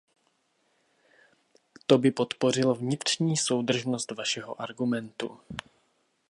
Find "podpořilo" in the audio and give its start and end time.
2.11-2.75